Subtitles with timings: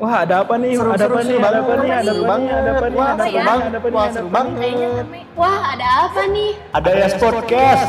[0.00, 0.80] Wah, ada apa nih?
[0.80, 1.44] Seru, ada seru, apa seru nih?
[1.44, 1.90] Ada apa nih?
[1.92, 2.48] Ada Seru apa nih?
[2.48, 2.96] Ada apa nih?
[3.04, 3.36] Ada apa nih?
[3.36, 3.92] Ada apa nih?
[3.92, 5.24] Wah, Ada seru apa nih?
[5.36, 6.50] Wah, ada apa nih?
[6.72, 7.84] Ada Yas Podcast.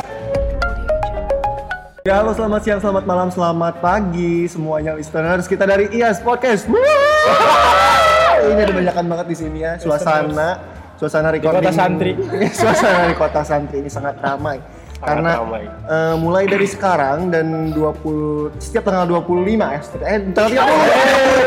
[2.04, 6.68] Ya, halo selamat siang, selamat malam, selamat pagi semuanya listeners kita dari IAS Podcast.
[6.68, 10.60] Ini ada banyakan banget di sini ya, suasana
[11.00, 12.12] suasana recording kota santri.
[12.60, 14.60] suasana di kota santri ini sangat ramai.
[15.04, 15.64] Karena ramai.
[15.66, 20.62] eh, mulai dari sekarang dan 20 setiap tanggal 25 ya, setiap- eh tanggal 30.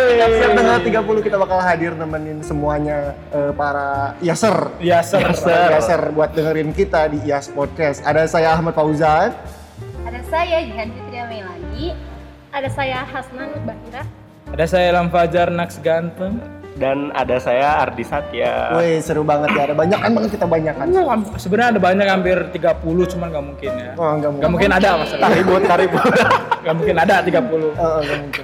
[0.05, 2.97] Setiap tanggal 30 kita bakal hadir nemenin semuanya
[3.29, 5.23] eh, para Yaser Yaser.
[5.23, 5.69] Yaser.
[5.71, 8.01] Yaser buat dengerin kita di IAS Podcast.
[8.01, 9.31] Ada saya Ahmad Fauzan.
[10.03, 11.95] Ada saya Jihan Fitria Melani.
[12.49, 14.03] Ada saya Hasnan Bahira.
[14.47, 16.39] Ada saya Lam Fajar Naks Ganteng.
[16.75, 18.75] Dan ada saya Ardi Satya.
[18.75, 19.71] Woi seru banget ya.
[19.71, 20.87] Ada banyak kan banget kita banyak kan.
[21.39, 22.83] Sebenarnya ada banyak hampir 30
[23.15, 23.91] cuman nggak mungkin ya.
[23.95, 25.23] Oh enggak Nggak mungkin ada masalah.
[25.23, 26.03] Taribut, taribut.
[26.65, 27.31] Nggak mungkin ada 30.
[27.77, 28.43] Oh, enggak mungkin.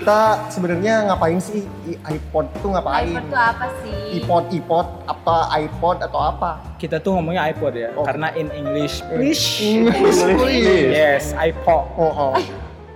[0.00, 3.08] Kita sebenarnya ngapain sih I- iPod itu ngapain?
[3.12, 3.96] iPod tuh apa sih?
[4.16, 6.50] iPod, iPod, apa iPod atau apa?
[6.76, 8.02] Kita tuh ngomongnya iPod ya, Oh.
[8.02, 9.04] karena in English.
[9.06, 9.60] Please.
[9.60, 10.88] English, please.
[10.88, 11.84] Yes, iPod.
[11.94, 12.32] Oh, oh.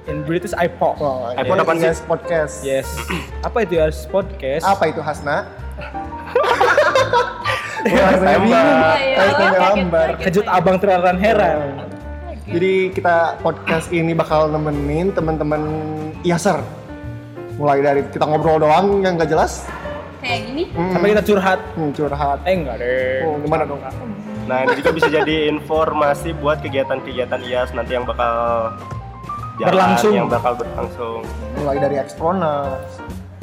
[0.04, 1.00] In British iPod.
[1.00, 1.88] Oh, iPod ini apaan sih?
[1.88, 2.54] Yes Podcast.
[2.60, 2.88] Yes.
[3.48, 4.64] Apa itu ya podcast?
[4.68, 5.48] Apa itu Hasna?
[7.84, 8.38] Wah, saya
[9.60, 10.08] Lambar.
[10.20, 11.88] Kejut abang terheran heran.
[12.44, 15.64] Jadi kita podcast ini bakal nemenin teman-teman
[16.20, 16.60] Yaser.
[17.56, 19.64] Mulai dari kita ngobrol doang yang gak jelas,
[20.24, 20.62] Kayak gini.
[20.72, 21.60] Hmm, Sampai kita curhat.
[21.76, 22.38] hmm, curhat.
[22.48, 23.20] Eh enggak deh.
[23.28, 23.80] Oh, gimana dong?
[24.48, 28.72] Nah ini juga bisa jadi informasi buat kegiatan-kegiatan IAS nanti yang bakal
[29.56, 30.12] jalan, Berlangsung.
[30.12, 31.20] yang bakal berlangsung.
[31.56, 32.90] Mulai dari Extronas.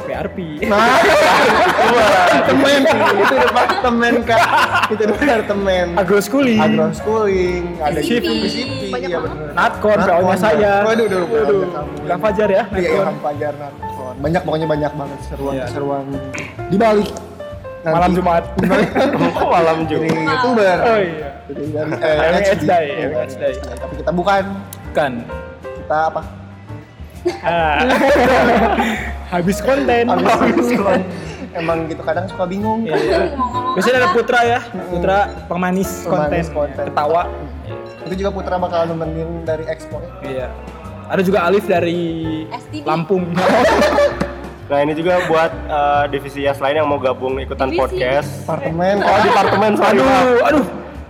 [0.02, 0.66] PRP.
[0.66, 0.82] Nah,
[2.50, 2.82] temen
[3.14, 4.42] itu departemen kak,
[4.90, 5.86] itu departemen.
[6.18, 6.58] Schooling.
[6.58, 8.10] Agro schooling, ada Banyak
[9.00, 9.30] iya banget.
[9.30, 9.54] bener.
[9.54, 10.74] Natkon, PO-nya saya.
[10.82, 11.62] Waduh, waduh, Waduh.
[11.70, 11.94] kamu.
[12.08, 12.98] Bang Fajar ya, Iya, Natkon.
[12.98, 14.16] Ilham Fajar Natkon.
[14.18, 15.66] Banyak pokoknya banyak banget seruan Iya.
[15.70, 16.04] seruan
[16.66, 17.06] di Bali.
[17.82, 18.44] Nanti- Malam Jumat.
[19.38, 20.22] Oh malam Jadi juga.
[20.24, 20.78] youtuber.
[20.82, 21.30] Oh iya.
[21.46, 21.92] Jadi dari
[22.34, 23.54] MH Day, Iya, MH Day.
[23.78, 24.44] Tapi kita bukan.
[24.92, 25.14] Kan.
[25.92, 26.22] Kita apa?
[27.44, 27.84] Ah.
[29.36, 30.08] Habis konten.
[30.08, 31.04] Habis kon.
[31.52, 32.88] Emang gitu kadang suka bingung.
[32.88, 33.20] Iya, iya.
[33.76, 34.10] Biasanya ada?
[34.16, 35.18] Putra ya, Putra
[35.52, 36.86] pemanis konten, Pemanis konten.
[36.88, 37.28] ketawa.
[38.08, 40.00] Itu juga Putra bakal nemenin dari Expo.
[40.24, 40.48] Iya.
[41.12, 42.00] Ada juga Alif dari
[42.48, 42.88] STV.
[42.88, 43.28] Lampung.
[44.72, 47.84] Nah ini juga buat eh, divisi IAS lain yang mau gabung ikutan Divisi.
[47.92, 48.48] podcast.
[48.48, 49.04] Departemen.
[49.04, 50.66] Oh departemen sorry aduh, aduh.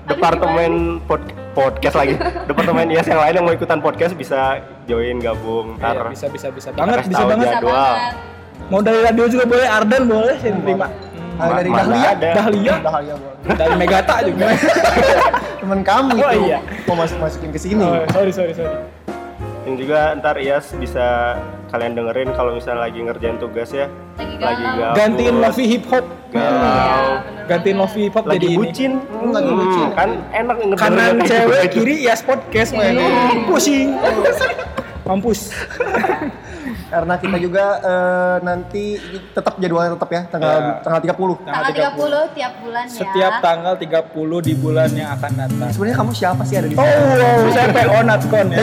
[0.10, 0.72] Departemen
[1.06, 2.14] pod- podcast lagi.
[2.50, 5.76] Departemen IAS yang lain yang mau ikutan podcast bisa join gabung.
[5.76, 7.46] Iya, Ntar bisa bisa bisa kita banget, bisa banget.
[7.46, 7.76] Bisa jadwal.
[7.76, 8.14] banget.
[8.68, 10.88] Mau dari radio juga boleh, Ardan boleh, saya terima.
[11.36, 12.10] Ah, dari Mana Dahlia.
[12.12, 12.30] ada.
[12.38, 13.56] Dahlia, Dahlia boleh.
[13.58, 14.46] dari Megata juga.
[15.62, 16.60] Temen kamu Oh, itu iya.
[16.86, 17.82] mau masuk masukin ke sini.
[17.82, 18.78] Oh, sorry sorry sorry.
[19.62, 21.38] Ini juga ntar IAS bisa
[21.70, 23.86] kalian dengerin kalau misalnya lagi ngerjain tugas ya.
[24.18, 24.94] Lagi Lagi galau.
[24.98, 26.06] Gantiin Lofi hip hop.
[26.34, 27.06] Galau.
[27.46, 28.58] Gantiin Lofi hip hop Lagi jadi ini.
[28.58, 28.92] bucin.
[28.98, 29.88] Hmm, lagi bucin.
[29.94, 32.72] kan enak ngedengerin Kanan cewek, kiri ya podcast.
[32.74, 32.98] Wih.
[33.46, 33.88] Pusing.
[35.06, 35.54] Mampus.
[36.92, 38.84] Karena kita juga eh, nanti
[39.32, 40.72] tetap jadwalnya tetap ya tanggal Ya.
[40.84, 41.36] tanggal 30.
[41.42, 43.00] Tanggal 30 tiap bulan ya.
[43.00, 45.70] Setiap tanggal 30 di bulan yang akan datang.
[45.72, 47.16] Sebenarnya kamu siapa sih ada di Oh, sini?
[47.16, 48.60] wow, saya PO Natkon ya.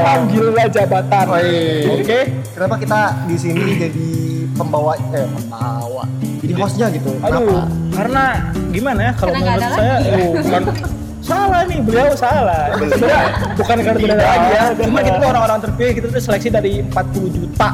[0.00, 1.24] Panggillah jabatan.
[1.28, 1.50] Oi.
[1.92, 2.18] Oke.
[2.54, 4.08] Kenapa kita di sini jadi
[4.54, 6.04] pembawa eh pembawa.
[6.38, 7.10] Jadi hostnya gitu.
[7.18, 8.24] Aduh, karena
[8.68, 10.62] gimana ya kalau menurut saya, oh, bukan
[11.24, 12.76] salah nih beliau salah.
[12.76, 13.22] Sebenarnya
[13.56, 14.64] bukan karena tidak ada lagi ya.
[14.76, 17.68] Cuma kita tuh orang-orang terpilih kita tuh seleksi dari 40 juta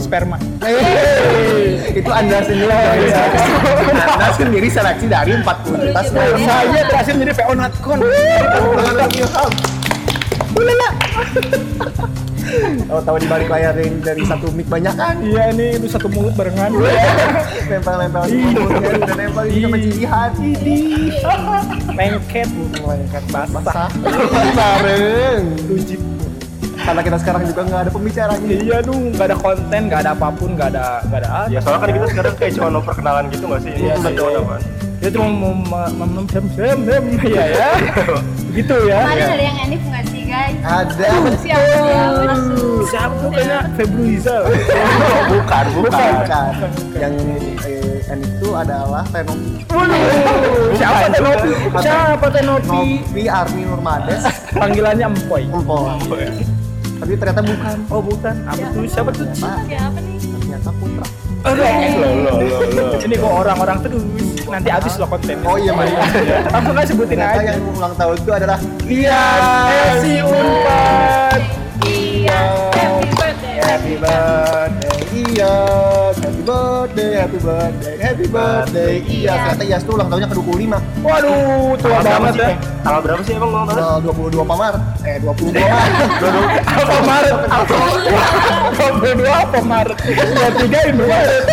[0.00, 0.36] sperma.
[0.64, 2.72] Eh, itu Anda sendiri.
[2.72, 6.38] Anda sendiri seleksi dari 40 juta sperma.
[6.40, 7.98] Saya berhasil menjadi PO Natkon.
[12.92, 15.16] Oh, tahu di balik layar dari, dari satu mic banyak kan?
[15.24, 16.70] Iya nih itu satu mulut barengan.
[17.70, 20.30] Nempel-nempel di mulutnya udah nempel di sama cihan.
[21.94, 22.48] Lengket,
[22.84, 23.60] lengket basah.
[23.64, 23.88] Basah.
[24.52, 25.44] Bareng.
[25.68, 26.00] Rujit.
[26.84, 28.44] Karena kita sekarang juga nggak ada pembicaranya.
[28.44, 31.30] Iya dong, nggak ada konten, nggak ada apa pun, nggak ada nggak ada.
[31.48, 33.72] Ya soalnya kan kita sekarang kayak cuma perkenalan gitu nggak sih?
[33.72, 34.30] Iya, Ini betul.
[34.36, 34.56] cuma apa?
[35.00, 35.52] Kita cuma mau
[35.96, 36.78] mem mem sem sem
[37.24, 37.68] ya ya.
[38.52, 38.98] Begitu ya.
[39.00, 40.58] Kemarin ada yang Enif nggak sih guys?
[40.64, 41.06] Ada.
[41.06, 42.34] Siapa siapa?
[42.90, 44.42] Siapa tuh kayaknya Febri Rizal.
[45.30, 46.12] bukan, bukan.
[46.20, 46.52] Bukan.
[46.98, 47.14] Yang
[47.64, 49.34] eh, yang itu adalah Reno
[50.76, 51.48] Siapa Tenopi?
[51.80, 52.68] Siapa Tenopi?
[53.00, 54.22] Novi Army Nurmades
[54.52, 55.42] Panggilannya Empoy.
[55.48, 55.84] Empol.
[56.94, 57.76] Tapi ternyata bukan.
[57.90, 58.82] Oh bukan, apa tuh?
[58.86, 59.26] Siapa tuh?
[59.34, 60.16] Siapa nih?
[60.22, 61.06] Ternyata Putra.
[61.44, 61.60] Aduh.
[61.60, 62.34] Loh, loh,
[62.72, 62.88] loh.
[63.04, 64.04] Ini kok orang-orang terus.
[64.46, 65.36] Nanti habis loh konten.
[65.42, 65.94] Oh iya baik.
[66.48, 67.50] Langsung aja sebutin Ternyata aja.
[67.50, 69.22] yang ulang tahun itu adalah Iya,
[69.98, 71.40] si Unpad.
[71.84, 72.40] Iya.
[72.72, 73.56] Happy birthday.
[73.58, 74.92] Happy birthday
[76.14, 78.92] Happy birthday, happy birthday, happy birthday.
[79.00, 80.76] Iya, ternyata Iyas tuh ulang tahunnya ke 25.
[81.00, 82.44] Waduh, tua banget sih?
[82.44, 82.56] ya.
[82.82, 83.78] Tanggal berapa sih emang ulang tahun?
[83.78, 84.82] Tanggal 22 Maret.
[85.02, 85.92] Eh, 20 Maret.
[86.66, 87.34] Apa Maret?
[87.46, 87.76] Apa?
[88.74, 89.96] 22 apa Maret?
[90.04, 91.44] 23 Indo Maret.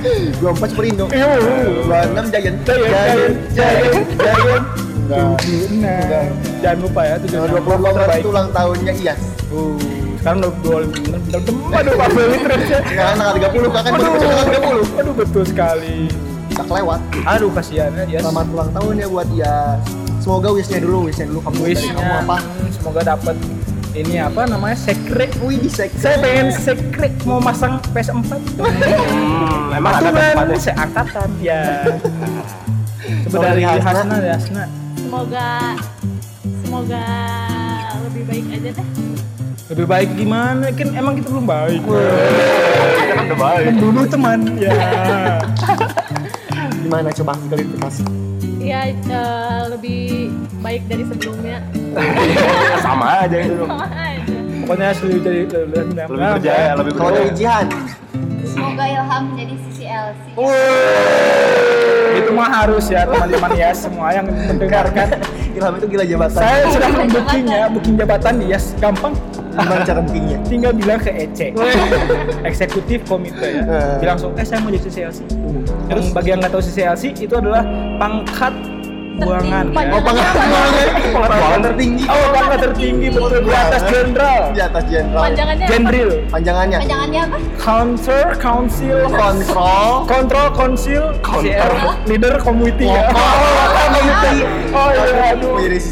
[0.00, 1.04] 24 Superindo.
[1.10, 1.28] Iya.
[1.36, 2.56] 26 Giant.
[2.62, 4.64] Giant, Giant, Giant, Giant.
[5.08, 5.40] Enggak.
[5.40, 6.60] 76.
[6.60, 7.32] Jangan lupa ya, 76.
[7.32, 9.20] Tanggal 20 Maret itu ulang tahunnya Iyas.
[9.48, 9.78] Uh,
[10.18, 10.52] sekarang udah
[10.84, 12.80] 25 bentar teman aduh Pak Beli terus ya.
[12.84, 14.46] Sekarang tanggal 30 kakak baru Aduh, tanggal
[14.92, 15.00] 30.
[15.00, 15.96] aduh betul sekali.
[16.48, 17.00] Bisa kelewat.
[17.24, 18.18] Aduh kasihan ya.
[18.20, 19.80] Selamat ulang tahun ya buat Iyas.
[20.18, 22.36] Semoga wishnya dulu, wishnya dulu kamu Wishnya kamu apa?
[22.68, 23.36] semoga dapat
[23.96, 25.32] ini apa namanya secret.
[25.40, 25.92] Wih, di sek.
[25.96, 28.32] Saya pengen secret mau masang PS4.
[28.60, 30.58] Hmm, emang ada tempatnya?
[30.60, 31.62] seangkatan ya.
[33.28, 34.04] Coba dari dari Hasna?
[34.04, 34.64] Hasna dari Hasna.
[34.98, 35.48] Semoga
[36.64, 37.04] semoga
[38.08, 38.86] lebih baik aja deh.
[39.68, 40.64] Lebih baik gimana?
[40.72, 41.80] Kan emang kita belum baik.
[41.84, 43.72] Kita kan udah baik.
[43.76, 44.76] Dulu teman ya.
[46.84, 48.02] Gimana coba klarifikasi?
[48.68, 50.28] Ya eh, lebih
[50.60, 51.64] baik dari sebelumnya.
[52.84, 53.64] Sama aja itu.
[53.64, 54.36] Sama aja.
[54.60, 57.64] Pokoknya lebih jadi Lebih berjaya, lebih Kalau dari berjaya.
[57.64, 57.66] Jihan,
[58.44, 60.24] Semoga Ilham menjadi sisi LC.
[62.20, 65.16] Itu mah harus ya teman-teman ya semua yang mendengarkan.
[65.56, 66.40] Ilham itu gila jabatan.
[66.44, 69.16] Saya sudah membukingnya, booking jabatan yes, gampang.
[69.58, 70.38] Gimana cara bookingnya?
[70.46, 71.40] Tinggal bilang ke EC,
[72.48, 73.62] eksekutif komite ya.
[73.66, 73.94] Eh.
[73.98, 75.20] Bilang langsung, eh saya mau jadi CCLC.
[75.90, 77.66] Terus bagi yang nggak tahu CCLC itu adalah
[77.98, 78.54] pangkat
[79.18, 79.64] buangan.
[79.74, 79.90] Ya.
[79.90, 80.26] Oh, pangkat
[81.10, 82.04] buangan tertinggi.
[82.06, 84.42] Oh, pangkat tertinggi betul di atas jenderal.
[84.54, 85.22] Di atas jenderal.
[85.26, 85.72] Panjangannya apa?
[85.74, 86.10] Jenderal.
[86.30, 86.78] Panjangannya.
[86.78, 87.36] Panjangannya apa?
[87.58, 89.90] Counter Council Kontrol.
[90.06, 91.72] Control Council CR
[92.06, 93.10] Leader Committee ya.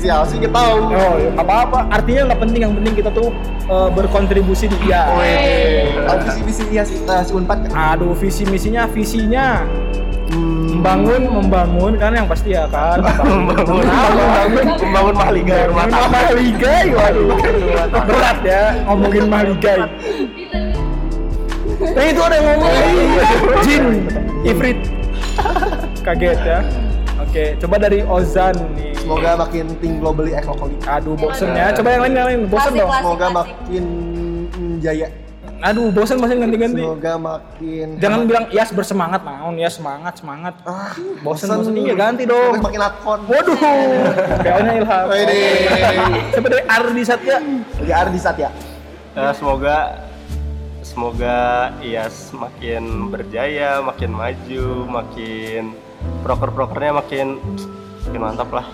[0.06, 0.78] Sisi Alsi kita tahu.
[0.94, 1.78] Oh, ya, apa-apa.
[1.90, 3.28] Artinya nggak penting, yang penting kita tuh
[3.66, 5.02] eh, berkontribusi di dia.
[6.06, 7.98] Tahu visi misi dia si, eh, si Unpad kan?
[7.98, 9.66] Aduh, visi misinya, visinya
[10.26, 10.82] Hmm.
[10.82, 12.98] membangun, membangun kan yang pasti ya kan.
[13.22, 17.28] Membangun, membangun, membangun mahligai rumah Membangun mahligai, waduh.
[18.10, 19.80] Berat ya ngomongin mahligai.
[21.78, 22.74] Nah itu ada yang ngomong
[23.62, 23.84] Jin,
[24.42, 24.78] Ifrit.
[26.02, 26.58] Kaget ya.
[27.36, 28.96] Oke, coba dari Ozan nih.
[28.96, 30.72] Semoga makin ting globally eh locally.
[30.88, 31.68] Aduh, bosen ya.
[31.76, 32.40] Coba yang lain yang lain.
[32.48, 32.88] Bosen dong.
[32.88, 33.84] Semoga makin
[34.80, 35.12] jaya.
[35.60, 36.80] Aduh, bosen bosen ganti-ganti.
[36.80, 40.56] Semoga makin Jangan bilang Yas bersemangat, naon ya semangat semangat.
[40.64, 42.56] ah, Bosen bosen iya ganti dong.
[42.56, 43.20] Makin lakon.
[43.28, 43.56] Waduh,
[44.40, 45.04] PO-nya Ilham.
[45.12, 45.36] Wede.
[46.40, 47.36] Coba dari Ardi Satya.
[47.84, 48.48] Lagi Ardi Sat ya.
[49.12, 50.08] Eh, semoga
[50.80, 55.76] semoga iya semakin berjaya, makin maju, makin
[56.24, 57.26] proker-prokernya makin
[58.06, 58.66] makin mantap lah.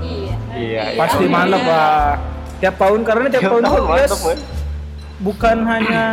[0.00, 0.34] Iya.
[0.56, 1.00] Iya, iya.
[1.00, 2.16] Pasti mantap lah.
[2.60, 4.36] Tiap tahun karena tiap, Tiap tahun, tahun tuh mantap, Boy.
[5.20, 6.04] bukan hanya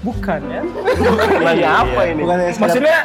[0.00, 0.62] bukan ya.
[1.44, 2.22] Nanya apa ini?
[2.24, 2.98] Bukan Maksudnya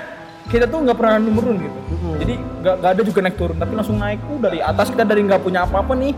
[0.46, 1.80] kita tuh nggak pernah menurun gitu.
[2.22, 4.20] Jadi nggak nggak ada juga naik turun, tapi langsung naik.
[4.30, 6.14] Uh, dari atas kita dari nggak punya apa-apa nih.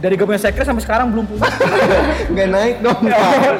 [0.00, 1.44] Dari gak punya secret sampai sekarang belum punya.
[2.32, 3.00] nggak naik dong.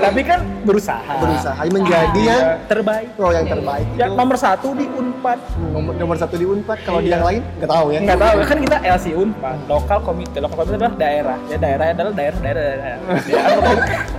[0.01, 1.13] tapi kan berusaha.
[1.21, 3.09] Berusaha menjadi Iya, yang terbaik.
[3.15, 3.87] oh yang terbaik.
[3.95, 4.17] Ya, itu.
[4.17, 5.37] nomor satu di Unpad.
[5.69, 6.79] nomor, nomor satu di Unpad.
[6.81, 7.21] Kalau di Iya.
[7.21, 7.99] yang lain nggak tahu ya.
[8.01, 10.37] Nggak tahu kan kita LC Unpad, lokal komite.
[10.41, 11.37] Lokal komite adalah daerah.
[11.47, 12.97] Ya daerah adalah daerah daerah daerah.
[13.29, 13.43] Ya,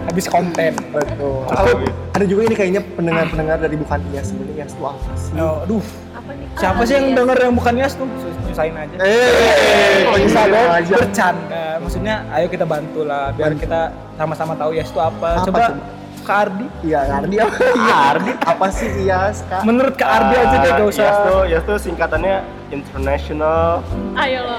[0.06, 0.72] habis konten.
[0.94, 1.42] Betul.
[1.48, 1.74] Kalau
[2.12, 5.34] ada juga ini kayaknya pendengar-pendengar dari bukan dia sebenarnya itu apa sih?
[5.36, 5.84] Oh, aduh.
[6.14, 6.48] Apa nih?
[6.54, 8.06] Siapa sih yang denger yang bukan Yas tuh?
[8.46, 8.96] Nyusahin aja.
[9.00, 10.70] Eh, Kok bisa dong?
[10.70, 10.96] aja.
[11.80, 15.40] Maksudnya ayo kita bantu lah biar kita sama-sama tahu Yas itu apa.
[15.40, 15.84] Apa Coba coba?
[16.22, 16.66] Kak Ardi.
[16.86, 17.56] Iya, Ardi apa?
[17.82, 19.62] Iya, Ardi apa sih Iyas, Kak?
[19.66, 21.02] Menurut Kak Ardi aja deh gak usah.
[21.02, 22.36] Yes tuh, yes tuh singkatannya
[22.70, 23.82] International
[24.16, 24.58] Ayo lo.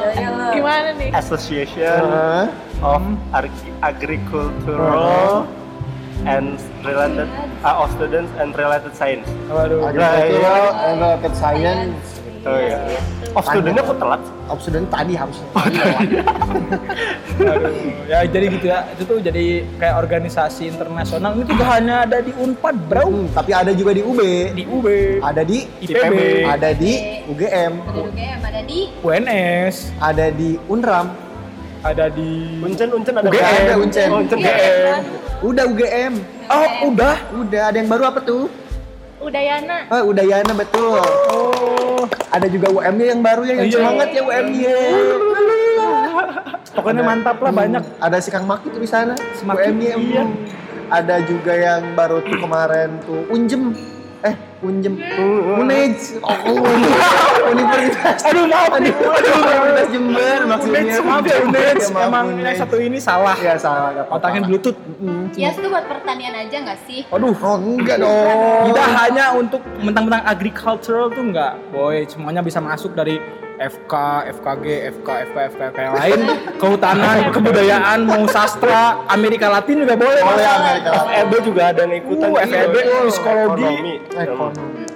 [0.50, 1.10] Gimana nih?
[1.14, 2.44] Association Heeh.
[2.82, 5.46] of Ag- Agricultural
[6.22, 6.54] and
[6.86, 7.26] related
[7.62, 9.26] uh, of students and related science.
[9.46, 9.86] Waduh.
[9.90, 12.21] Agricultural and Related Science.
[12.42, 12.78] Oh iya.
[13.38, 14.18] Of studentnya kok telat?
[14.50, 15.46] Obseden tadi harusnya.
[17.38, 17.74] Aduh,
[18.10, 18.78] ya jadi gitu ya.
[18.92, 21.38] Itu tuh jadi kayak organisasi internasional.
[21.38, 23.06] Ini juga hanya ada di Unpad, bro.
[23.06, 24.20] Hmm, tapi ada juga di UB,
[24.58, 24.86] Di UB,
[25.22, 26.92] ada di IPB, ada di
[27.30, 31.06] UGM, Ada UGM, ada di UNS, ada di Unram,
[31.86, 33.54] ada di Uncen, uncen ada UGM.
[33.70, 34.08] ada Uncen.
[34.10, 35.02] Oh, uncen Iya, UGM.
[35.42, 36.12] Udah UGM.
[36.50, 37.16] Oh, udah.
[37.38, 38.50] Udah ada yang baru apa tuh?
[39.22, 39.76] Udayana.
[39.88, 40.98] Oh, Udayana betul.
[41.30, 43.78] Oh, Ada juga UM-nya yang baru ya, yang Iya.
[43.78, 44.76] semangat ya UM-nya.
[46.76, 47.82] pokoknya mantap lah banyak.
[47.98, 49.14] Ada si Kang Maki tuh di sana.
[49.36, 49.94] Si Maki, UM-nya.
[49.96, 50.24] iya.
[50.88, 53.72] Ada juga yang baru tuh kemarin tuh Unjem.
[54.22, 54.94] eh unjem
[55.58, 55.90] unej
[56.22, 56.62] oh
[57.50, 58.70] universitas Aduh maaf.
[58.78, 61.36] Universitas Jember maksudnya Maaf ya.
[61.42, 62.44] Ya, maaf, Emang Unej.
[62.46, 63.36] yang satu ini salah.
[63.36, 63.90] ya salah.
[64.08, 64.78] Otaknya bluetooth.
[65.34, 67.02] Yes tuh buat pertanian aja nggak sih?
[67.10, 67.34] Waduh.
[67.34, 72.06] oh enggak dong Tidak hanya untuk mentang-mentang agricultural tuh enggak, boy.
[72.06, 73.18] Semuanya bisa masuk dari
[73.62, 73.94] FK,
[74.42, 74.66] FKG,
[74.98, 76.20] FK, FK, FK, FK yang lain,
[76.58, 80.18] kehutanan, kebudayaan, mau sastra, Amerika Latin juga boleh.
[80.18, 80.46] Boleh.
[80.50, 81.14] Amerika Latin.
[81.14, 82.28] FEB juga ada yang ikutan.
[82.32, 82.74] Uh, FEB,
[83.06, 83.62] psikologi.
[83.62, 83.94] Ekonomi.
[84.18, 84.51] ekonomi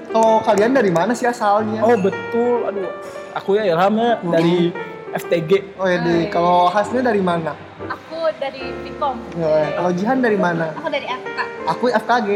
[0.08, 2.88] kalau kalian dari mana sih asalnya Oh betul, aduh.
[3.34, 4.72] Aku ya Ilham ya dari
[5.12, 5.50] FTG.
[5.76, 7.52] oh ya di kalau khasnya dari mana
[7.84, 9.16] Aku dari Pikom.
[9.34, 11.38] Ya, kalau Jihan dari mana Aku dari FK.
[11.66, 12.28] aku FKG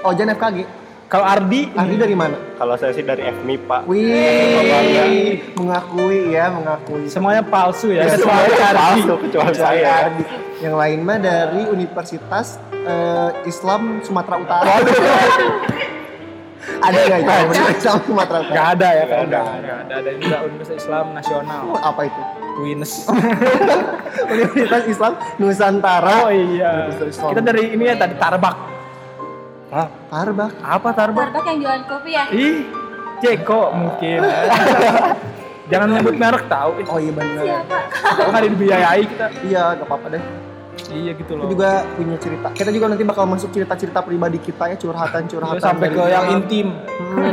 [0.00, 0.58] oh Jan FKG
[1.06, 3.80] Kalau Ardi, Ardi dari mana Kalau saya sih dari FMI Pak.
[3.86, 7.06] Wih, mengakui ya, mengakui.
[7.06, 8.02] semuanya palsu ya.
[8.02, 8.76] Ya, Kecuali semuanya Ardi.
[8.76, 9.90] Palsu kecuali Kecuali saya.
[10.02, 10.22] Ardi.
[10.56, 14.66] Yang lain mah dari Universitas eh, Islam Sumatera Utara.
[16.66, 17.30] ada nggak itu?
[17.46, 18.54] Universitas Islam Sumatera Utara.
[18.54, 19.38] Gak ada ya Nggak kalau ada.
[19.38, 19.94] nggak ada.
[19.96, 21.62] Ada juga Universitas Islam Nasional.
[21.66, 22.20] Oh, apa itu?
[22.56, 22.92] WINS.
[24.32, 26.16] Universitas Islam Nusantara.
[26.24, 26.72] Oh iya.
[26.90, 27.28] Islam.
[27.30, 28.56] Kita dari ini ya tadi Tarbak.
[29.66, 30.50] Ah, Tarbak.
[30.58, 31.24] apa Tarbak?
[31.28, 32.24] Tarbak yang jualan kopi ya?
[32.30, 32.56] Ih,
[33.18, 34.20] Jeko mungkin.
[35.70, 36.78] Jangan nyebut merek tahu.
[36.86, 37.42] Oh iya benar.
[37.42, 37.78] Siapa?
[37.90, 39.26] Kok nggak dibiayai kita?
[39.42, 40.22] Iya, gak apa-apa deh.
[40.88, 41.48] Iya gitu Kita loh.
[41.48, 42.46] juga punya cerita.
[42.50, 45.58] Kita juga nanti bakal masuk cerita-cerita pribadi kita ya, curhatan-curhatan.
[45.58, 46.66] sampai ke yang intim.
[46.96, 47.32] Hmm,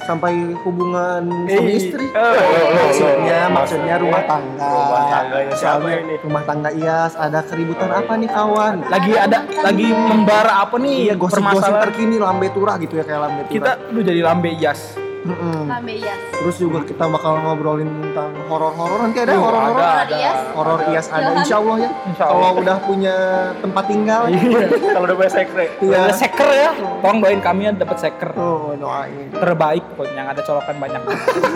[0.00, 2.06] sampai hubungan suami Eh, istri.
[2.06, 2.36] eh,
[2.72, 6.14] maksudnya maksudnya rumah tangga Rumah tangganya siapa Soalnya ini?
[6.18, 11.14] rumah tangga Iyas ada keributan apa nih kawan Lagi ada lagi membara apa nih iya
[11.14, 14.80] gosip-gosip terkini lambe turah gitu ya kayak lambe turah Kita udah jadi lambe jas.
[15.20, 15.66] Mm-mm.
[15.66, 16.20] Lambe Iyas.
[16.32, 20.32] terus juga kita bakal ngobrolin tentang horor-horor nanti ada horor-horor ada, Horor ada.
[20.54, 22.38] Horor Iyas ada insya Allah ya Insya Allah.
[22.40, 23.16] kalau udah punya
[23.58, 24.60] tempat tinggal Iya.
[24.88, 25.66] Kalau udah punya sekre.
[25.80, 26.70] iya Ada seker ya.
[27.02, 28.30] Tolong doain kami ya dapat seker.
[28.32, 31.00] tuh doain Terbaik pokoknya yang ada colokan banyak.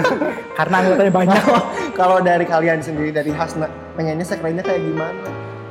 [0.59, 1.43] Karena anggotanya banyak.
[1.99, 5.23] kalau dari kalian sendiri dari Hasna pengennya sekrenya kayak gimana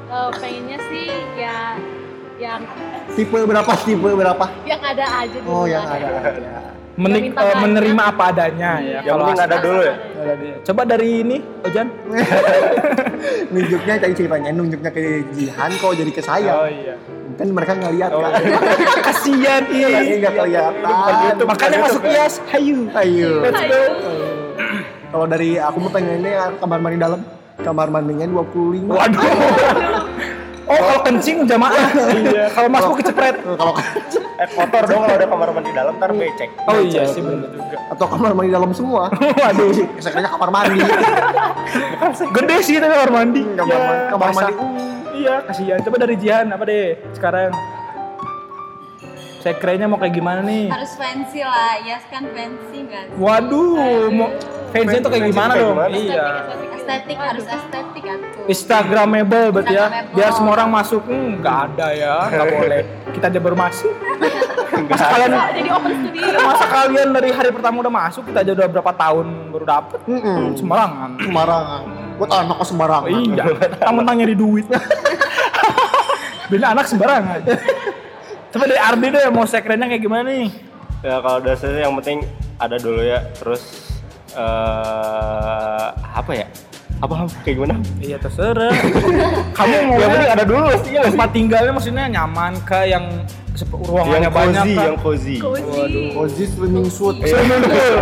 [0.07, 1.79] Eh, pengennya sih ya
[2.35, 2.59] yang
[3.11, 5.51] tipe berapa tipe berapa yang ada aja dulu.
[5.53, 7.57] oh yang ada aja Menik, eh, banyak.
[7.61, 8.99] menerima apa adanya ya.
[9.01, 9.95] Yang penting ada dulu ya.
[9.95, 10.55] ada dia.
[10.61, 11.87] Coba dari ini, Ojan.
[13.53, 16.95] nunjuknya tadi ceritanya nunjuknya ke Jihan kok jadi ke saya Oh iya.
[17.31, 18.41] kan mereka nggak lihat Oh, kan
[19.07, 20.15] Kasihan Ini ih.
[20.19, 22.41] nggak kelihatan Makanya masuk IAS.
[22.49, 22.89] Hayu.
[22.91, 23.81] ayo Let's go.
[25.11, 27.21] kalau dari aku mah pengennya kamar mandi dalam
[27.57, 29.21] kamar mandinya 25 Waduh.
[30.71, 31.91] Oh, kalau kencing jamaah.
[32.17, 32.47] iya.
[32.47, 33.35] Kalau masuk kecepret.
[33.43, 33.75] Kalau
[34.41, 36.49] Eh kotor dong kalau ada kamar mandi dalam ntar becek.
[36.65, 37.77] Oh iya sih benar juga.
[37.93, 39.05] atau kamar mandi dalam semua
[39.45, 39.69] Waduh.
[40.01, 40.81] sekrenya kamar mandi
[42.33, 43.41] Gede sih tapi kamar mandi.
[43.53, 44.53] kamar Ya, mandi kamar mandi
[45.13, 45.77] Iya, kasihan.
[45.77, 47.53] Coba dari Jihan apa deh sekarang?
[49.37, 50.69] Sekrenya mau kayak gimana nih?
[50.69, 51.77] Harus fancy lah.
[51.81, 53.05] Iyas kan fancy kan?
[53.13, 54.29] Waduh, mau
[54.71, 55.75] fansnya tuh kayak gimana dong?
[55.91, 56.27] Iya.
[56.73, 58.43] Estetik harus estetik atuh.
[58.47, 59.87] Instagramable berarti ya.
[60.11, 61.01] Biar semua orang masuk.
[61.05, 62.81] Hmm, nggak ada ya, nggak boleh.
[63.11, 63.93] Kita aja baru masuk.
[64.81, 66.39] Masa kalian Jadi open studio.
[66.41, 69.99] masa kalian dari hari pertama udah masuk, kita aja udah berapa tahun baru dapet?
[70.03, 70.57] Mm-mm.
[70.57, 71.09] Sembarangan.
[71.21, 71.81] sembarangan
[72.17, 74.65] buat anak kok sembarangan Oh, iya, mentang-mentang nyari duit.
[76.49, 77.39] Bina anak sembarangan.
[78.51, 80.51] Coba dari Ardi deh, mau sekrennya kayak gimana nih?
[81.01, 82.21] Ya kalau dasarnya yang penting
[82.57, 83.23] ada dulu ya.
[83.33, 83.63] Terus
[84.31, 86.45] eh apa ya?
[87.01, 87.75] Apa kayak gimana?
[87.97, 88.69] Iya terserah.
[89.57, 91.01] Kamu mau Yang penting ada dulu sih ya.
[91.03, 93.05] tempat tinggalnya maksudnya nyaman kah yang
[93.73, 94.85] ruangannya Yang banyak cozy, kah?
[94.85, 95.35] yang cozy.
[95.37, 96.03] Cozy.
[96.13, 97.97] Cozy swimming suit swimming pool.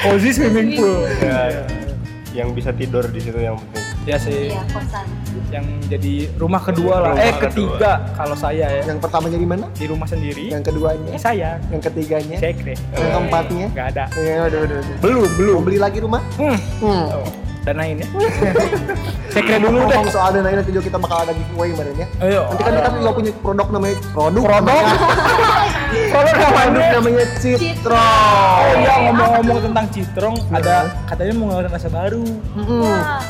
[0.00, 1.00] Cozy swimming pool.
[1.20, 1.40] Ya,
[2.34, 3.84] yang bisa tidur di situ yang penting.
[4.04, 5.04] Ya sih, Iya, kosan.
[5.50, 7.12] Yang jadi rumah kedua lah.
[7.12, 10.48] Rumah eh ketiga kalau saya ya yang pertama jadi mana di rumah sendiri.
[10.48, 12.74] yang keduanya Eh, saya yang ketiganya sekre.
[12.92, 14.04] yang keempatnya Nggak ada.
[14.14, 15.54] ya udah udah udah Belum, belum.
[15.54, 16.58] mau beli lagi rumah Hmm.
[16.78, 17.04] hmm.
[17.10, 17.28] Oh,
[17.62, 18.06] danain ya.
[19.28, 19.86] sekre dulu deh.
[19.90, 22.42] ngomong soal dana ini nanti juga kita bakal ada giveaway kemarin ya Ayo.
[22.46, 24.82] nanti kan kita juga punya produk namanya produk Produk?
[25.88, 30.74] Kalau produk namanya namanya Citro Oh iya ngomong-ngomong tentang citrong, ada
[31.06, 32.24] katanya mau ngeluarin rasa baru.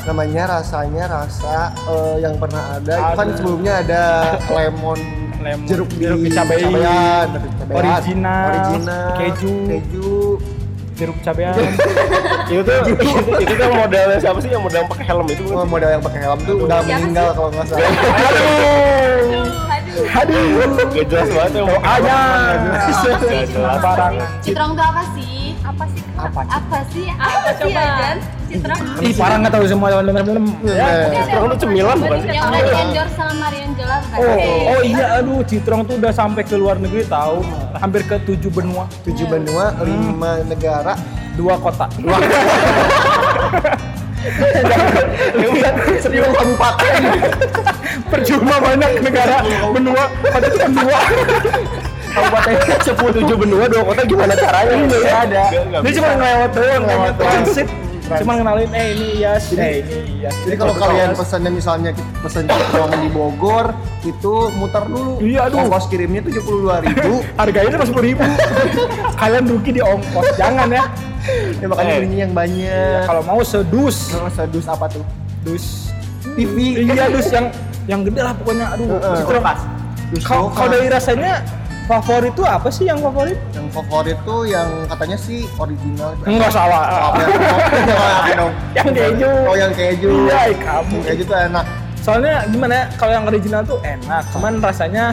[0.03, 2.95] Namanya rasanya rasa eh, yang pernah ada.
[3.15, 3.35] Kan Ada.
[3.35, 4.01] sebelumnya ada
[4.55, 4.99] lemon
[5.39, 6.67] Lemon, jeruk di jeruk dicabein.
[6.67, 9.53] cabean, jeruk cabean, Original, original keju.
[9.71, 10.11] keju.
[10.99, 11.55] Jeruk cabean.
[12.51, 12.79] itu tuh
[13.39, 14.51] itu, tuh modelnya siapa sih?
[14.51, 15.43] Yang model pakai helm itu?
[15.55, 17.87] Oh, model yang pakai helm tuh udah Siapa meninggal kalau nggak salah.
[17.87, 19.47] Aduh.
[20.07, 20.43] Aduh.
[20.93, 21.63] Gak jelas banget ya.
[21.67, 21.99] Gak
[23.51, 24.29] jelas Barangan.
[24.43, 25.35] Citrong itu apa sih?
[25.59, 26.01] Apa sih?
[26.19, 27.05] apa Apa sih?
[27.11, 27.73] Apa sih.
[27.75, 28.17] Ajan?
[28.49, 28.79] Citrong.
[29.05, 30.45] Ih parah nggak tahu semua lem.
[30.65, 30.87] Ya.
[31.13, 32.29] Citrong itu cemilan bukan sih?
[32.33, 34.17] Yang udah endorse sama Marion Jola bukan?
[34.19, 37.45] Oh, oh iya aduh Citrong tuh udah sampai ke luar negeri tahu
[37.77, 40.97] hampir ke tujuh benua tujuh benua, lima negara,
[41.37, 41.87] dua kota
[45.99, 46.91] sepuluh kabupaten.
[48.09, 49.37] percuma banyak negara
[49.71, 50.99] benua pada itu kan dua
[52.09, 54.73] Kabupaten sepuluh tujuh benua dua kota gimana caranya?
[54.81, 55.43] Nggak ada.
[55.85, 57.67] dia cuma ngelewat doang Ngelewat transit
[58.09, 61.93] cuma kenalin eh ini Iyas eh ini Iyas Jadi kalau kalian pesannya misalnya
[62.25, 63.69] pesen citrong di Bogor
[64.01, 65.21] itu muter dulu.
[65.21, 65.69] Iya, aduh.
[65.69, 67.21] Ongkos kirimnya tujuh puluh dua ribu.
[67.37, 68.25] harganya cuma sepuluh ribu
[69.21, 70.89] kalian rugi di ongkos jangan ya
[71.55, 71.99] ya makanya Eh.
[71.99, 72.99] belinya yang banyak.
[73.03, 75.03] kalau mau sedus Kalau sedus apa tuh?
[75.41, 75.89] dus
[76.29, 76.83] TV.
[76.83, 77.47] iya dus yang
[77.85, 78.87] yang gede lah pokoknya aduh
[80.21, 80.55] kalau lokal.
[80.55, 81.41] kalau dari rasanya
[81.85, 86.13] favorit tuh apa sih yang favorit Yang favorit tuh yang katanya sih original.
[86.21, 87.13] enggak salah
[88.71, 89.29] yang, keju.
[89.43, 90.09] Oh yang keju.
[90.27, 91.65] iya kamu Yang keju tuh enak.
[91.99, 95.05] soalnya gimana ya kalau yang original tuh enak cuman rasanya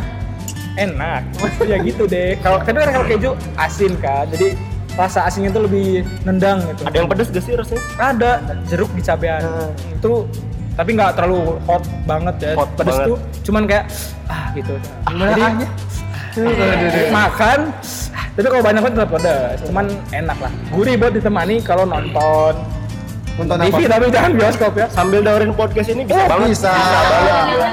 [0.76, 1.22] enak
[1.64, 4.52] ya gitu deh kalau tapi kan kalau keju asin kan jadi
[4.96, 5.86] rasa asinnya tuh lebih
[6.22, 7.82] nendang gitu Ada yang pedes gak sih rasanya?
[7.96, 8.30] ada
[8.64, 9.70] jeruk di cabean Hmm.
[9.92, 10.12] itu
[10.72, 13.06] tapi nggak terlalu hot banget ya Hot pedes banget.
[13.06, 13.84] tuh cuman kayak
[14.26, 14.74] ah gitu
[15.06, 15.68] Gimana jadi ahnya?
[17.10, 17.58] makan
[18.30, 22.54] tapi kalau banyak kan tetap pedas cuman enak lah gurih buat ditemani kalau nonton
[23.36, 23.92] Nonton TV apa?
[23.94, 26.48] tapi jangan bioskop ya Sambil dengerin podcast ini bisa Oh, banget.
[26.50, 26.72] bisa.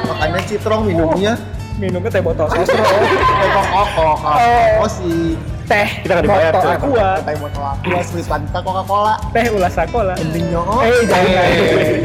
[0.05, 1.33] Makanya citrong minumnya
[1.73, 2.83] minumnya teh botol Sostro,
[3.43, 4.67] Eko Koko, Oh.
[4.79, 5.87] oh si teh.
[6.03, 6.75] Kita nggak dibayar, botol coy.
[6.75, 9.15] aqua Teh botol aqua, sweet Fanta, Coca-Cola.
[9.31, 11.47] Teh ulas sekolah Endingnya oh eh jangan.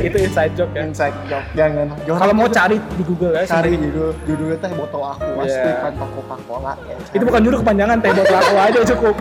[0.05, 0.81] Itu inside joke ya.
[0.87, 1.87] Inside joke, jangan.
[2.07, 5.55] Kalau mau cari di Google ya cari judul Judulnya teh botol aqua, Iya.
[5.55, 6.73] sweet Fanta, Coca-Cola.
[6.87, 9.15] Ya, itu bukan judul kepanjangan teh botol aqua aja cukup.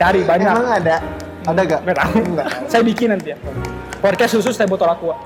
[0.00, 0.48] Cari banyak.
[0.48, 0.96] Emang ada?
[1.44, 1.80] Ada gak?
[1.84, 2.14] Nggak tahu.
[2.72, 3.38] Saya bikin nanti ya.
[4.00, 5.16] Podcast khusus teh botol aqua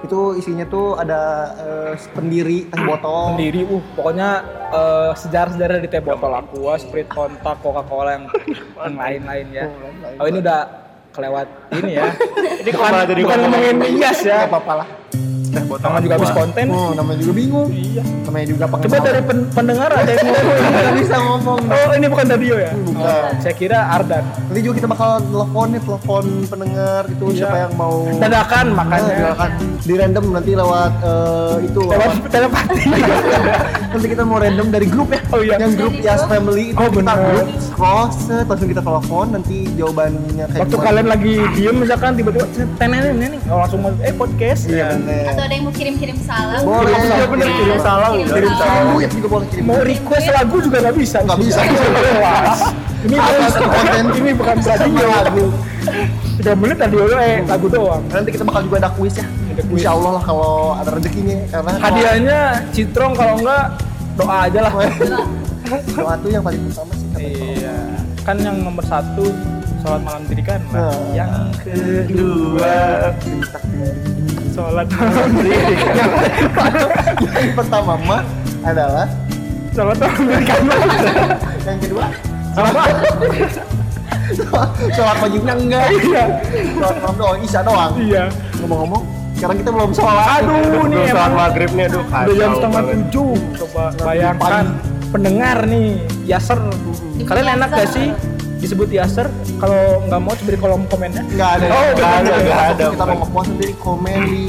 [0.00, 3.36] Itu isinya tuh ada eh, pendiri teh botol.
[3.36, 4.28] Sendiri uh pokoknya
[4.72, 8.24] eh, sejarah-sejarah di teh botol aqua Sprite Fanta Coca Cola yang
[8.80, 9.66] yang lain-lain ya.
[9.68, 10.60] Oh, oh ini udah
[11.10, 12.08] kelewat ini ya.
[12.60, 14.44] Ini jadi bukan ngomongin Iyas ya.
[14.44, 14.88] Apa-apa lah
[15.50, 16.64] teh botol Tangan juga habis konten.
[16.70, 17.68] Oh, namanya juga bingung.
[17.68, 18.02] Iya.
[18.24, 21.60] Namanya juga coba pengenal dari pen- pendengar ada yang ngomong Nggak bisa ngomong.
[21.66, 22.70] Oh ini bukan radio ya?
[22.72, 23.02] Bukan.
[23.02, 24.24] Oh, saya kira Ardan.
[24.24, 27.38] Nanti juga kita bakal telepon nih, telepon pendengar itu Iya.
[27.40, 29.50] siapa yang mau dadakan Nah, makanya silakan.
[29.80, 32.82] di random nanti lewat eh, itu lewat telepati.
[33.90, 35.20] Nanti kita mau random dari grup ya.
[35.28, 35.58] Oh, iya.
[35.58, 36.28] yang grup grup.
[36.30, 36.70] Family.
[36.70, 37.48] Itu Oh, kita grup
[38.12, 39.26] set, langsung kita telepon.
[39.32, 42.46] Nanti jawabannya kayak waktu kalian lagi diem misalkan tiba-tiba
[42.76, 44.68] tenenin nening oh, langsung eh podcast.
[44.68, 44.86] Iya ya.
[44.94, 46.60] bener Atau ada yang mau kirim-kirim salam?
[46.68, 46.92] boleh.
[47.00, 48.84] Iya, bener, kirim salam, Kirim kirim salam.
[48.92, 49.64] duit juga boleh kirim.
[49.64, 51.16] Mau request lagu juga nggak bisa.
[51.24, 51.60] Nggak bisa.
[53.00, 54.04] Ini bukan konten.
[54.20, 55.08] ini bukan radio.
[55.08, 55.44] lagu
[56.36, 58.04] tiga menit radio lo eh lagu doang.
[58.12, 59.24] Nanti kita bakal juga ada kuis ya.
[59.24, 59.80] Ada kuis.
[59.80, 62.38] Insya Allah lah kalau ada rezekinya karena kalau hadiahnya
[62.76, 63.64] citrong kalau enggak
[64.20, 64.72] doa aja lah.
[65.96, 66.12] Doa.
[66.20, 67.76] Tuh yang paling pertama sih iya.
[68.28, 69.32] Kan yang nomor satu
[69.80, 70.92] sholat malam dirikan Nah.
[71.12, 72.74] yang kedua.
[74.50, 75.94] Sholat malam dirikan
[77.34, 78.22] yang pertama mah
[78.60, 79.06] adalah
[79.72, 80.60] sholat malam dirikan
[81.64, 82.04] yang kedua?
[82.50, 82.82] Apa
[84.92, 85.86] sholat wajibnya enggak.
[85.96, 86.24] Iya.
[86.76, 87.92] Sholat malam doang isya doang.
[87.96, 88.24] Iya.
[88.60, 89.02] Ngomong-ngomong
[89.40, 90.26] sekarang kita belum sholat.
[90.44, 93.32] Aduh Belum nih sholat emang maghrib nih aduh udah jam setengah tujuh.
[93.64, 94.64] Coba bayangkan
[95.10, 95.88] pendengar nih
[96.22, 96.58] yaser
[97.26, 98.14] kalian enak gak sih
[98.60, 101.22] disebut yaser kalau nggak mau coba di kolom komennya?
[101.32, 104.40] Nggak ada Oh, nggak ada, nggak ada, kita mau ngepost nanti di komen di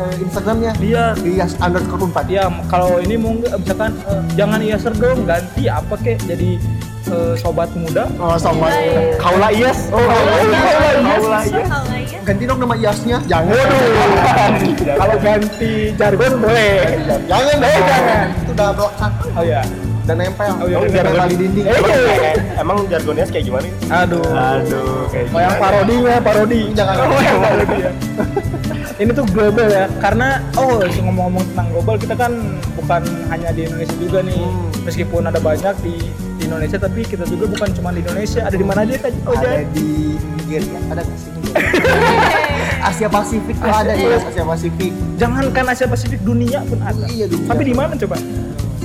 [0.00, 0.72] eh, Instagramnya.
[0.80, 1.04] Iya.
[1.20, 5.62] Di yas underscore unpad ya kalau ini mau nggak misalkan eh, jangan yaser dong ganti
[5.68, 6.50] apa kek jadi
[7.12, 8.08] eh, sobat muda.
[8.16, 8.72] Oh sama
[9.20, 9.92] Kaula Iyas.
[9.92, 11.22] Oh, Kaula Iyas.
[11.22, 11.68] Kaula Iyas.
[12.24, 13.18] ganti dong nama yasnya.
[13.28, 13.64] Jangan.
[14.80, 16.72] Kalau ganti jargon boleh.
[17.28, 17.56] Jangan.
[17.60, 17.88] Eh, dong.
[17.88, 18.26] jangan.
[18.32, 19.62] itu udah melekat oh ya
[20.10, 21.20] dan nempel Oh, iya, nempel jargon.
[21.22, 22.32] tali dinding Eh, iya.
[22.58, 23.66] Emang jargonnya kayak gimana?
[23.86, 26.62] aduh Aduh, kayak Oh yang parodinya parodi.
[26.78, 26.94] Jangan.
[26.98, 27.90] Oh yang parodi ya.
[29.00, 32.36] Ini tuh global ya, karena oh ngomong-ngomong tentang global kita kan
[32.76, 33.00] bukan
[33.32, 34.36] hanya di Indonesia juga nih.
[34.36, 34.68] Hmm.
[34.84, 35.94] Meskipun ada banyak di,
[36.36, 38.44] di Indonesia, tapi kita juga bukan cuma di Indonesia.
[38.44, 39.12] Ada di mana aja kan?
[39.24, 39.64] Oh, ada Jay?
[39.72, 39.88] di
[40.36, 41.30] Nigeria ada sih
[42.90, 47.04] Asia Pasifik tuh ada ya Asia Pasifik Jangankan Asia Pasifik, dunia pun ada.
[47.06, 47.48] Iya, dunia.
[47.48, 48.16] Tapi di mana coba?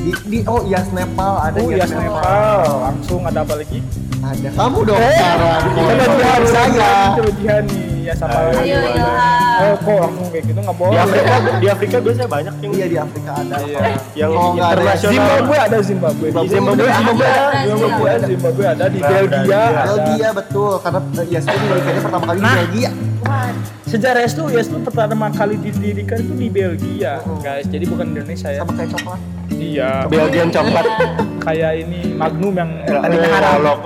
[0.05, 2.61] Di, di oh Yas Nepal ada Oh, Yas ya Nepal.
[2.83, 3.79] Langsung ada apa lagi?
[4.21, 7.85] ada kamu dong sekarang Coba jihan saya Coba jihan nih.
[8.05, 8.37] Iya sama.
[8.53, 9.01] Ayo Ilham.
[9.55, 10.99] Oh kok langsung kayak gitu nggak Di boleh.
[10.99, 13.55] Afrika di Afrika biasanya banyak yang Iya di Afrika ada.
[13.59, 13.81] Iya.
[14.13, 15.09] yang Oh, internasional.
[15.09, 16.27] Zimbabwe ada Zimbabwe.
[16.27, 19.33] Di Zimbabwe, Zimbabwe ada, Zimbabwe ada, Zimbabwe ada di Nah, Belgia.
[19.33, 19.61] Belgia.
[19.87, 22.45] Belgia betul karena eh, IAS itu didirikannya pertama kali Nah.
[22.45, 22.89] di Belgia.
[23.85, 27.65] Sejarah itu IAS itu pertama kali didirikan itu di Belgia, guys.
[27.65, 28.61] Jadi bukan Indonesia ya.
[28.61, 29.21] Sama kayak coklat.
[29.55, 29.89] Iya.
[30.05, 30.85] Belgian coklat.
[31.41, 33.79] Kayak ini Magnum yang Eh, tadinya haram, Lok.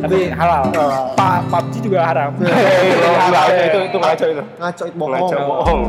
[0.00, 0.62] tapi halal.
[0.72, 1.12] Oh.
[1.12, 2.30] Pa PUBG juga haram.
[2.38, 4.42] Enggak, itu itu ngaco itu.
[4.56, 5.42] Ngaco itu Ngaco bohong.
[5.44, 5.80] bohong.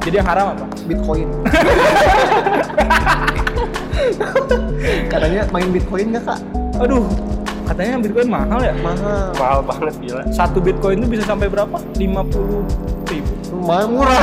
[0.00, 0.64] Jadi yang haram apa?
[0.84, 1.28] Bitcoin.
[5.08, 6.38] Katanya main Bitcoin nggak kak?
[6.76, 7.04] Aduh,
[7.64, 8.74] katanya Bitcoin mahal ya.
[8.76, 9.30] Mahal.
[9.34, 10.22] Mahal banget gila.
[10.30, 11.78] Satu Bitcoin itu bisa sampai berapa?
[11.94, 12.66] 50
[13.06, 14.18] ribu Mahal murah.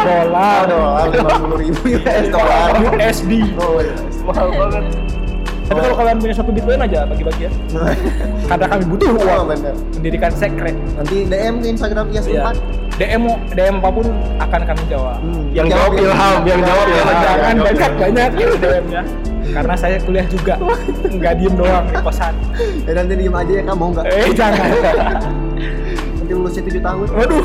[0.00, 0.62] dolar.
[0.64, 2.68] Dolar lima puluh ribu US dolar.
[2.80, 3.32] USD.
[3.56, 3.94] Oh iya.
[4.24, 4.84] Mahal banget.
[5.68, 7.52] Tapi kalau kalian punya satu Bitcoin aja bagi-bagi ya.
[8.50, 9.74] Karena kami butuh Oh uang bener.
[10.00, 10.72] mendirikan sekret.
[10.96, 12.56] Nanti DM ke Instagram IAS Iya.
[12.96, 12.96] 4.
[12.98, 14.06] DM DM apa pun
[14.40, 15.20] akan kami jawab.
[15.20, 15.44] Hmm.
[15.52, 17.20] Yang jawab Ilham, yang jawab Jangan Ilham.
[17.20, 19.02] jangan Yang banyak jawab banyak ya DM-nya.
[19.60, 20.54] Karena saya kuliah juga,
[21.16, 22.34] nggak diem doang di kosan.
[22.84, 24.04] Ya nanti diem aja ya kak mau nggak?
[24.08, 24.68] Eh jangan.
[26.16, 27.06] Nanti lulusnya 7 tahun.
[27.12, 27.44] Waduh,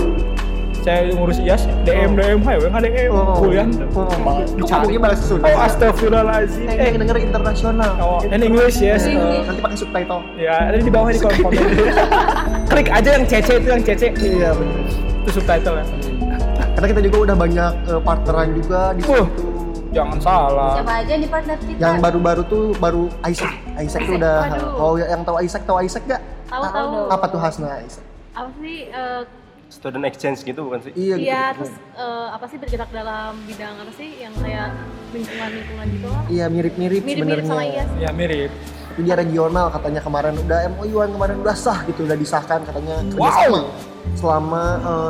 [0.84, 3.39] saya ngurus IAS, DM DM, hai, nggak DM, Oh.
[3.39, 3.63] kuliah.
[3.96, 5.00] Oh, Dicari.
[5.00, 5.48] balas Sunda.
[5.48, 6.67] Oh astagfirullahaladzim.
[6.67, 7.91] Eh, yang denger internasional.
[7.98, 9.08] Oh, in English yes.
[9.08, 9.48] English.
[9.48, 10.22] Nanti pakai subtitle.
[10.36, 11.63] Ya, ada di bawah di kolom komen.
[12.67, 14.04] Klik aja yang CC itu yang CC.
[14.13, 14.84] Iya bener.
[15.24, 15.86] Itu subtitle ya.
[16.74, 19.26] Karena kita juga udah banyak eh, partneran juga di situ.
[19.93, 20.74] Jangan salah.
[20.82, 21.78] Siapa aja nih partner kita?
[21.80, 23.54] Yang baru-baru tuh baru Isaac.
[23.78, 24.36] Isaac tuh udah.
[24.52, 24.82] Waduh.
[24.82, 26.22] Oh yang tahu Isaac tahu Isaac gak?
[26.50, 26.88] Tahu tahu.
[27.08, 28.04] Apa tuh Hasna Isaac?
[28.34, 28.89] Apa sih?
[28.89, 29.22] eh,
[29.73, 30.91] Student exchange gitu bukan sih?
[30.93, 31.25] Iya gitu.
[31.25, 34.69] Iya, terus eh, apa sih bergerak dalam bidang apa sih yang kayak
[35.12, 36.21] lingkungan-lingkungan gitu lah.
[36.29, 37.83] Iya mirip-mirip Mirip-mirip sama sebenarnya.
[37.83, 37.89] IAS.
[37.99, 38.51] Ya mirip.
[38.93, 43.25] Tapi dia regional katanya kemarin udah MOU-an kemarin udah sah gitu udah disahkan katanya Wow.
[43.25, 43.62] kerjasama
[44.13, 44.63] selama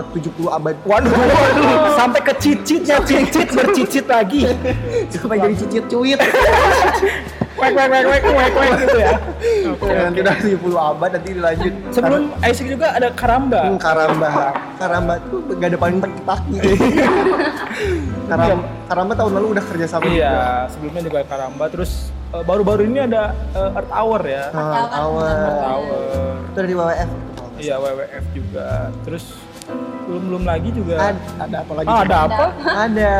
[0.07, 0.75] eh, 70 abad.
[0.81, 4.47] Waduh, waduh, sampai ke cicitnya cicit bercicit lagi.
[5.11, 6.19] Sampai jadi cicit cuit.
[7.63, 9.13] Wek wek wek wek wek wek gitu ya.
[9.83, 11.73] Ya, nanti udah 70 abad nanti dilanjut.
[11.95, 13.61] Sebelum Isaac juga ada Karamba.
[13.63, 14.29] Hmm, Karamba.
[14.75, 16.57] Karamba tuh gak ada paling taki-taki.
[18.29, 18.55] Karamba,
[18.87, 21.65] Karamba tahun lalu udah kerja sama Iya, sebelumnya juga Karamba.
[21.71, 21.91] Terus
[22.35, 24.43] eh, baru-baru ini ada eh, Earth Hour ya.
[24.51, 24.59] juga.
[24.59, 25.39] Nah, Earth awal.
[25.63, 25.99] Hour.
[26.51, 27.09] Itu dari WWF.
[27.63, 28.67] Iya, WWF juga.
[29.07, 29.23] Terus
[30.03, 30.95] belum belum lagi juga.
[30.99, 31.87] Ada, ada apa lagi?
[31.87, 32.45] Ah, ada apa?
[32.67, 33.13] Ada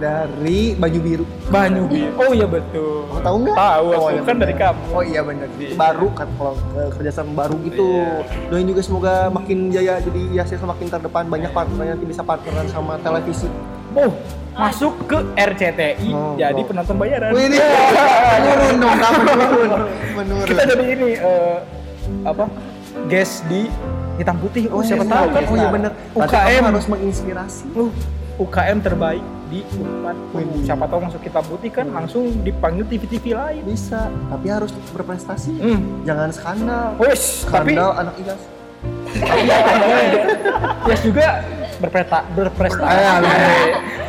[0.00, 1.24] dari baju biru.
[1.52, 2.16] Banyu Biru.
[2.16, 3.04] Oh iya betul.
[3.10, 3.56] Kamu tahu nggak?
[3.60, 4.40] Tahu, aku iya kan bener.
[4.40, 4.82] dari kamu.
[4.90, 5.46] Oh iya benar.
[5.60, 7.86] Itu baru kan kalau eh, kerjasama baru gitu.
[7.86, 8.48] Iya.
[8.48, 12.96] Doain juga semoga makin jaya jadi ya semakin terdepan banyak partnernya nanti bisa partneran sama
[13.04, 13.46] televisi.
[13.90, 14.14] Oh,
[14.54, 16.66] masuk ke RCTI Oh, jadi oh.
[16.66, 17.30] penonton bayaran.
[17.34, 17.58] Wih ini
[18.38, 19.70] menurun dong, menurun,
[20.14, 20.46] menurun.
[20.46, 21.58] Kita jadi ini eh,
[22.22, 22.46] apa?
[23.10, 23.66] Guest di
[24.14, 24.70] hitam putih.
[24.70, 25.42] Oh, siapa iya, tahu kan?
[25.50, 25.92] Oh iya benar.
[26.14, 27.66] UKM harus menginspirasi.
[27.74, 27.90] Uh,
[28.38, 30.16] UKM terbaik di Unpad.
[30.62, 33.62] Siapa tahu masuk hitam putih kan langsung dipanggil TV-TV lain.
[33.66, 35.52] Bisa, tapi harus berprestasi.
[35.58, 36.06] Hmm.
[36.06, 36.86] Jangan skandal.
[36.96, 38.40] Wes, tapi Skandal anak igas.
[40.86, 41.26] Yes juga
[41.82, 42.84] berprestasi.
[42.84, 43.18] Ah,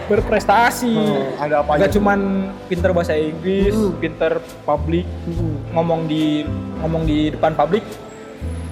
[0.05, 0.91] berprestasi.
[0.93, 2.19] Hmm, ada apa Gak cuman
[2.67, 3.95] pinter bahasa Inggris, Hmm.
[3.97, 5.55] pinter publik, Hmm.
[5.73, 6.45] ngomong di
[6.79, 7.83] ngomong di depan publik.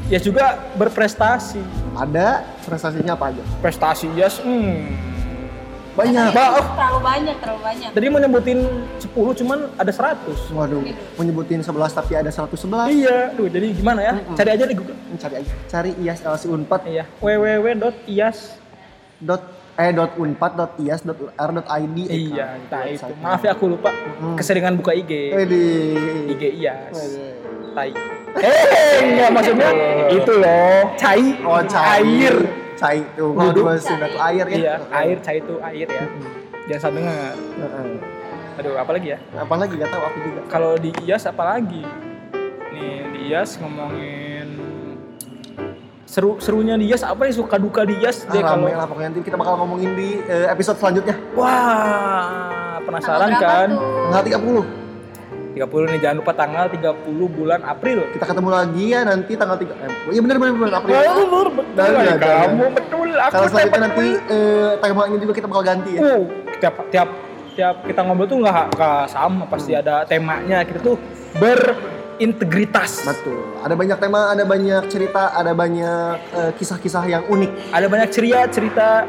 [0.09, 1.61] Ya juga berprestasi.
[1.93, 3.43] Ada prestasinya apa aja?
[3.61, 5.09] Prestasi yes, hmm.
[5.99, 6.31] Banyak.
[6.31, 7.89] Ba- oh, Terlalu banyak, terlalu banyak.
[7.91, 8.59] tadi mau nyebutin
[8.97, 10.55] 10 cuman ada 100.
[10.55, 10.81] Waduh,
[11.15, 12.87] menyebutin 11 tapi ada 111.
[12.89, 14.13] Iya, duh jadi gimana ya?
[14.15, 14.35] Mm-mm.
[14.35, 14.95] Cari aja di Google.
[15.15, 15.51] Cari aja.
[15.67, 18.37] Cari IAS LC Unpad Iya, www.ias
[19.19, 19.43] dot
[19.75, 23.11] eh dot unpad dot ias dot r dot id Iya, nah itu.
[23.19, 23.91] Maaf ya aku lupa.
[23.91, 24.35] Mm.
[24.35, 25.11] Keseringan buka IG.
[25.35, 26.31] Widih.
[26.31, 26.95] IG IAS.
[27.69, 27.91] Tai.
[28.29, 29.69] Eh, enggak maksudnya
[30.09, 31.25] itu loh, cai.
[31.41, 32.35] Oh, cair.
[32.79, 33.63] Waduh.
[33.63, 34.57] Waduh, sudah tuh air ya.
[34.57, 36.05] Iya, air, cai itu air ya.
[36.67, 37.33] Jangan salah dengar.
[37.35, 37.91] Heeh.
[38.59, 39.17] Aduh, apa lagi ya?
[39.35, 40.39] Apalagi gak tahu aku juga.
[40.47, 41.83] Kalau di IAS apa lagi?
[42.69, 44.47] Nih, di IAS ngomongin
[46.03, 48.85] seru serunya di IAS apa nih suka duka di IAS deh Ah, kalau rame lah
[48.89, 51.15] pokoknya nanti kita bakal ngomongin di eh, episode selanjutnya.
[51.37, 53.69] wah penasaran kan?
[54.09, 54.78] Tanggal 30.
[55.51, 59.65] 30 nih jangan lupa tanggal 30 bulan April Kita ketemu lagi ya nanti tanggal 3.
[59.65, 60.93] Eh, iya benar benar bulan April.
[60.93, 63.83] Betul, betul, Dan ya, kamu betul aku Kalau selanjutnya betul.
[63.83, 66.01] nanti eh, temanya juga kita bakal ganti ya.
[66.01, 66.21] Uh,
[66.57, 67.09] tiap tiap
[67.51, 68.71] tiap kita ngobrol tuh nggak
[69.07, 69.81] sama pasti Hmm.
[69.81, 70.95] ada temanya kita tuh
[71.35, 73.43] berintegritas Betul.
[73.59, 77.51] Ada banyak tema, ada banyak cerita, ada banyak eh, kisah-kisah yang unik.
[77.69, 79.03] ada banyak ceria cerita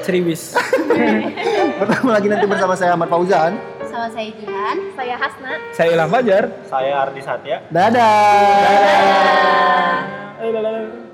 [0.00, 0.54] ceriwis
[1.78, 3.58] Bertemu lagi nanti bersama saya Ahmad Fauzan
[3.96, 7.64] bersama saya Jihan, saya Hasna, saya Ilham Fajar, saya Ardi Satya.
[7.72, 7.96] Dadah.
[8.60, 10.00] Dadah.
[10.36, 10.62] Dadah.
[10.68, 11.05] Dadah.